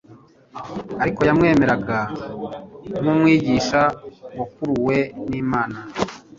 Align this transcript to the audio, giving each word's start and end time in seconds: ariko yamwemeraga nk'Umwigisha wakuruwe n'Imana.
ariko 1.03 1.19
yamwemeraga 1.27 1.97
nk'Umwigisha 3.01 3.81
wakuruwe 4.37 4.97
n'Imana. 5.29 5.77